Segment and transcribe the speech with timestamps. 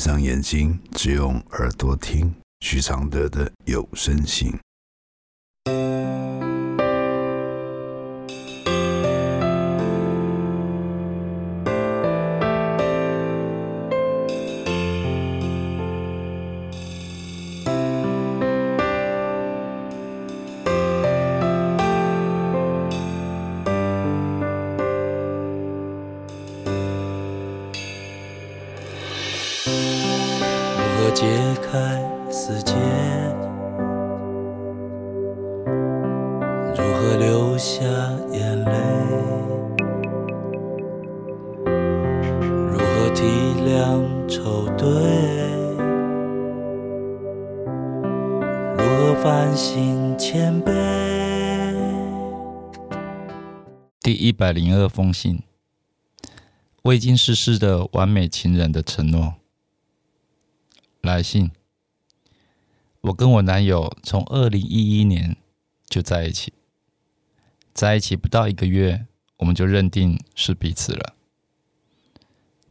[0.00, 4.50] 闭上眼睛，只用耳朵听许常德的有声信。
[43.60, 44.86] 何体谅愁对？
[48.78, 50.72] 如何反省谦卑？
[54.00, 55.42] 第一百零二封信，
[56.82, 59.34] 未经世事的完美情人的承诺。
[61.02, 61.50] 来信，
[63.02, 65.36] 我跟我男友从二零一一年
[65.86, 66.54] 就在一起，
[67.74, 69.06] 在一起不到一个月，
[69.38, 71.14] 我们就认定是彼此了，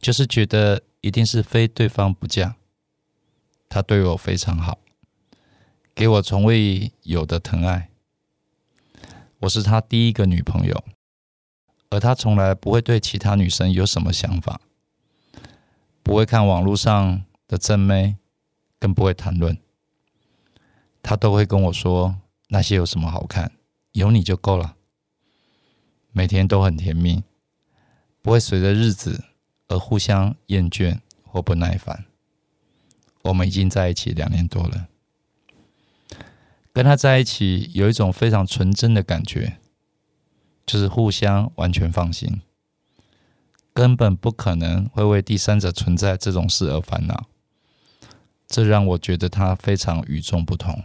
[0.00, 2.56] 就是觉得一定是非对方不嫁。
[3.68, 4.80] 他对我非常好，
[5.94, 7.90] 给我从未有的疼爱。
[9.40, 10.82] 我是他第一个女朋友，
[11.90, 14.60] 而他从来不会对其他女生有什么想法，
[16.02, 18.16] 不会看网络上的正妹。
[18.82, 19.58] 更不会谈论，
[21.02, 22.16] 他都会跟我说
[22.48, 23.52] 那些有什么好看，
[23.92, 24.74] 有你就够了。
[26.12, 27.22] 每天都很甜蜜，
[28.22, 29.22] 不会随着日子
[29.70, 32.04] 而互相厌倦或不耐烦。
[33.22, 34.88] 我们已经在一起两年多了，
[36.72, 39.58] 跟他在一起有一种非常纯真的感觉，
[40.66, 42.42] 就是互相完全放心，
[43.72, 47.26] 根本不可能会为第三者存在这种事而烦恼。
[48.48, 50.82] 这让我觉得他非常与众不同。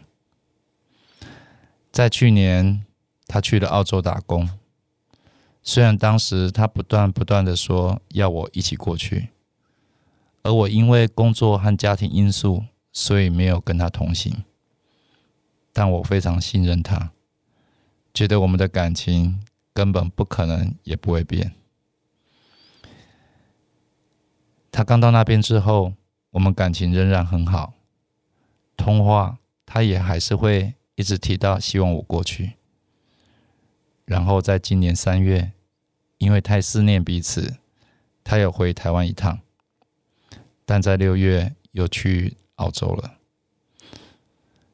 [1.91, 2.85] 在去年，
[3.25, 4.49] 他去了澳洲打工。
[5.65, 9.31] 虽然当时他不断不断的说要我一起过去，
[10.43, 14.45] 而我因为工作和家庭因素，所以没有跟他同行。
[15.73, 17.11] 但我非常信任他，
[18.13, 19.41] 觉得我们的感情
[19.73, 21.53] 根本不可能也不会变。
[24.71, 25.91] 他刚到那边之后。
[26.31, 27.75] 我们感情仍然很好，
[28.75, 32.55] 通话他也还是会一直提到希望我过去。
[34.05, 35.51] 然后在今年三月，
[36.19, 37.57] 因为太思念彼此，
[38.23, 39.39] 他有回台湾一趟。
[40.65, 43.19] 但在六月又去澳洲了。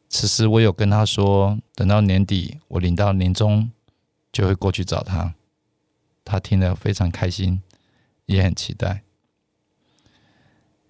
[0.08, 3.72] 此时我有跟他说，等到年底我领到年终，
[4.32, 5.34] 就会过去找他。
[6.24, 7.62] 他听了非常开心，
[8.26, 9.04] 也很期待。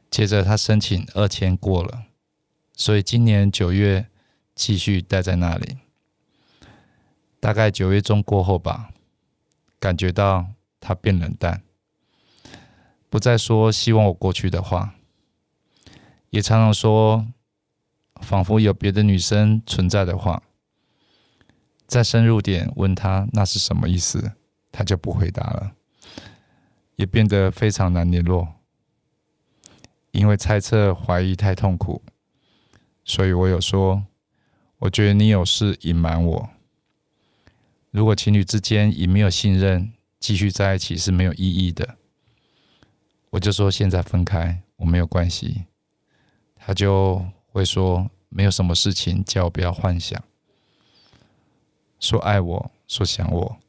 [0.09, 2.05] 接着他申请二签过了，
[2.75, 4.07] 所以今年九月
[4.53, 5.77] 继续待在那里。
[7.41, 8.91] 大概九月中过后吧，
[9.79, 10.45] 感觉到
[10.79, 11.63] 他变冷淡，
[13.09, 14.93] 不再说希望我过去的话，
[16.29, 17.25] 也常常说
[18.21, 20.43] 仿佛有别的女生存在的话。
[21.87, 24.33] 再深入点问他那是什么意思，
[24.71, 25.73] 他就不回答了，
[26.95, 28.47] 也变得非常难联络。
[30.11, 32.03] 因为猜测、怀疑太痛苦，
[33.03, 34.05] 所以我有说，
[34.77, 36.49] 我觉得你有事隐瞒我。
[37.91, 41.97] 如果情侣之间已没有信任，继续在一起是没有意义的。
[43.31, 45.65] 我就说现在分开，我没有关系。
[46.55, 50.23] 他就会说没有什么事情，叫我不要幻想。
[51.99, 53.59] 说爱我，说想我，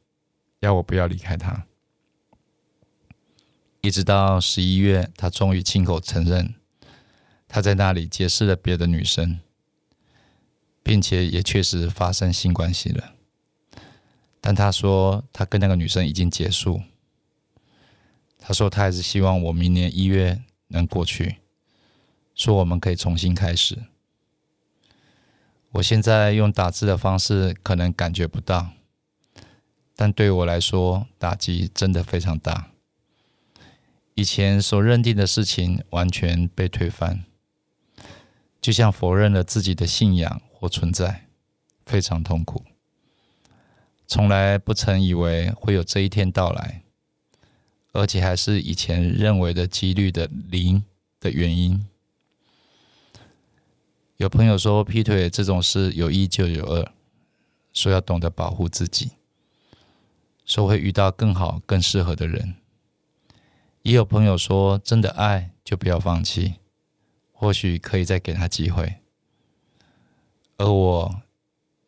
[0.59, 1.65] 要我不要离开他。
[3.81, 6.55] 一直到十一月，他终于亲口承认，
[7.49, 9.41] 他在那里结识了别的女生，
[10.81, 13.15] 并且也确实发生性关系了。
[14.45, 16.81] 但他说他跟那个女生已经结束。
[18.37, 21.37] 他说他还是希望我明年一月能过去，
[22.35, 23.85] 说我们可以重新开始。
[25.71, 28.71] 我现在用打字的方式可能感觉不到，
[29.95, 32.71] 但对我来说打击真的非常大。
[34.15, 37.23] 以前所认定的事情完全被推翻，
[38.59, 41.27] 就像否认了自己的信仰或存在，
[41.85, 42.65] 非常痛苦。
[44.07, 46.83] 从来不曾以为会有这一天到来，
[47.91, 50.83] 而且还是以前认为的几率的零
[51.19, 51.87] 的原因。
[54.17, 56.91] 有朋友说劈腿这种事有一就有二，
[57.73, 59.11] 说要懂得保护自己，
[60.45, 62.55] 说会遇到更好、更适合的人。
[63.81, 66.55] 也有朋友说，真的爱就不要放弃，
[67.33, 68.97] 或许可以再给他机会，
[70.57, 71.21] 而我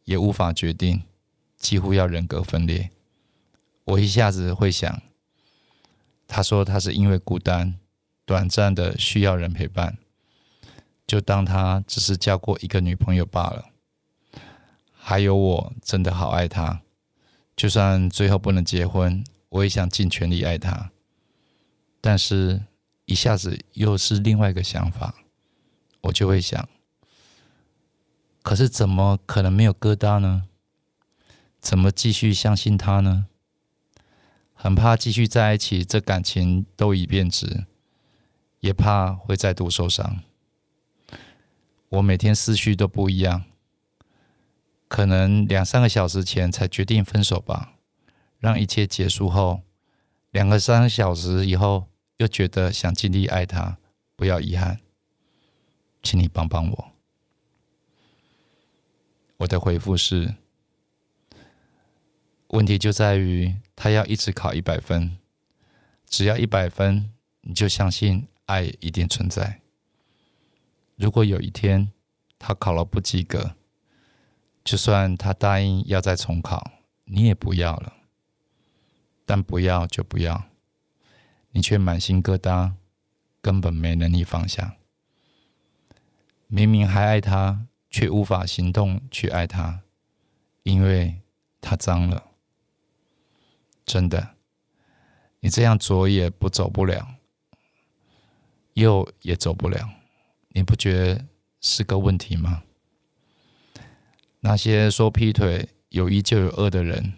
[0.03, 1.03] 也无法决定，
[1.65, 2.91] 几乎要人格分裂。
[3.85, 5.01] 我一下子会想，
[6.27, 7.79] 他说他是因为孤单，
[8.23, 9.97] 短暂的需要人陪伴，
[11.07, 13.65] 就当他只是交过一个女朋友罢了。
[14.93, 16.83] 还有，我真的好爱他，
[17.55, 20.91] 就算最后不能结婚，我也想尽全力爱他。
[21.99, 22.61] 但是，
[23.05, 25.15] 一下子又是另外一个想法，
[26.01, 26.69] 我就会想，
[28.43, 30.43] 可是怎么可能没有疙瘩呢？
[31.65, 33.25] 怎么继续相信他呢？
[34.53, 37.65] 很怕继续在一起，这感情都已变质，
[38.59, 40.21] 也怕会再度受伤。
[41.89, 43.45] 我每天思绪都不一样，
[44.87, 47.73] 可能两三个小时前才决定分手吧，
[48.37, 49.63] 让一切结束后，
[50.29, 51.87] 两个三个小时以后
[52.17, 53.79] 又觉得想尽力爱他，
[54.15, 54.79] 不要遗憾，
[56.03, 56.91] 请你帮帮我。
[59.37, 60.35] 我的回复是。
[62.55, 65.17] 问题就在于他要一直考一百分，
[66.07, 67.11] 只要一百分，
[67.41, 69.59] 你就相信爱一定存在。
[70.95, 71.91] 如果有一天
[72.39, 73.55] 他考了不及格，
[74.63, 76.71] 就算他答应要再重考，
[77.03, 77.91] 你也不要了。
[79.25, 80.45] 但不要就不要，
[81.51, 82.71] 你却满心疙瘩，
[83.41, 84.77] 根本没能力放下。
[86.47, 89.81] 明明还爱他，却无法行动去爱他，
[90.63, 91.19] 因为
[91.59, 92.31] 他脏了。
[93.85, 94.35] 真的，
[95.41, 97.07] 你这样左也不走不了，
[98.73, 99.87] 右也走不了，
[100.49, 101.25] 你不觉得
[101.61, 102.63] 是个问题吗？
[104.39, 107.13] 那些说劈腿有一就有二的人，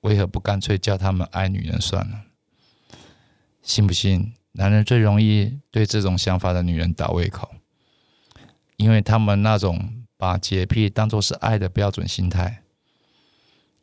[0.00, 2.24] 为何不干脆叫他们爱女人算了？
[3.62, 4.34] 信不信？
[4.54, 7.54] 男人最容易对这种想法的女人倒胃口，
[8.76, 12.64] 因为他们那种把洁癖当作是爱的标准心态，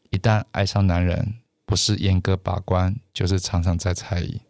[0.10, 1.36] 一旦爱上男人。
[1.70, 4.42] 不是严格把关，就是常常在猜疑，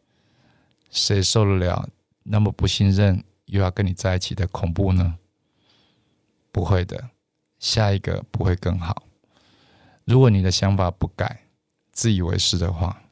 [0.89, 1.89] 谁受得了
[2.23, 5.17] 那么不信任又要跟你在一起的恐怖呢？
[6.49, 7.09] 不会的，
[7.59, 9.03] 下一个不会更好。
[10.05, 11.43] 如果你的想法不改，
[11.91, 13.03] 自以为是的话，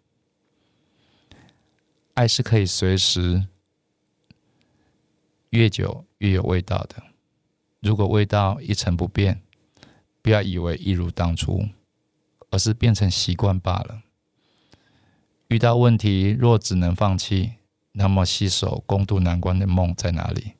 [2.14, 3.46] 爱是可以随时
[5.50, 7.04] 越久越有味道的。
[7.82, 9.42] 如果味道一成不变，
[10.22, 11.68] 不要以为一如当初。
[12.50, 14.02] 而是变成习惯罢了。
[15.48, 17.54] 遇到问题若只能放弃，
[17.94, 20.54] 那么携手共度难关的梦在哪里？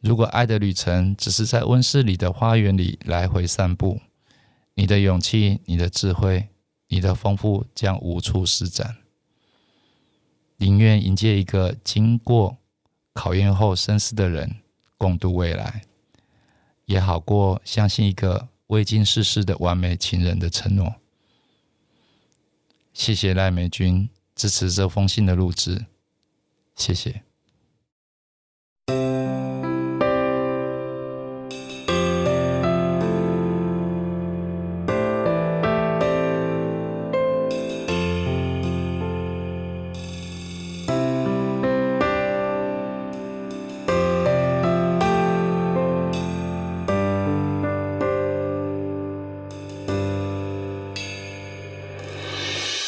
[0.00, 4.00] 如果爱的旅程只是在温室里的花园里来回散步，
[4.74, 6.48] 你的勇气、你的智慧、
[6.88, 8.96] 你的丰富将无处施展。
[10.56, 12.58] 宁愿迎接一个经过
[13.12, 14.56] 考验后深思的人，
[14.98, 15.82] 共度未来，
[16.86, 18.48] 也好过相信一个。
[18.72, 20.94] 未经世事的完美情人的承诺。
[22.94, 25.84] 谢谢赖美君支持这封信的录制，
[26.74, 27.22] 谢谢。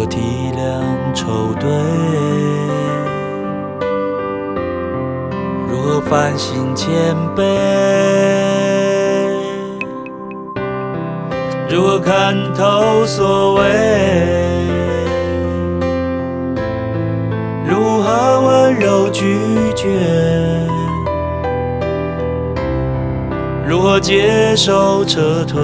[0.00, 0.18] 如何体
[0.56, 0.80] 谅
[1.14, 1.68] 愁对，
[5.68, 6.88] 如何反省谦
[7.36, 7.42] 卑？
[11.68, 13.62] 如何看透所谓？
[17.68, 19.36] 如何温柔拒
[19.76, 19.86] 绝？
[23.68, 25.60] 如何接受撤退？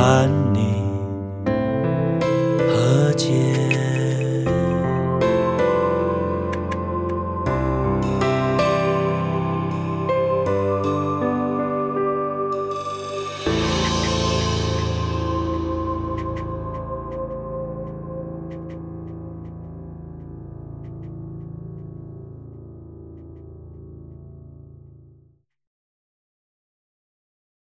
[0.00, 0.39] 如何喊你？